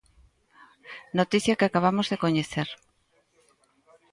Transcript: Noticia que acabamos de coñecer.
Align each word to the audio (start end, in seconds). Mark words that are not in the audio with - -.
Noticia 1.19 1.57
que 1.59 1.67
acabamos 1.67 2.09
de 2.11 2.21
coñecer. 2.23 2.69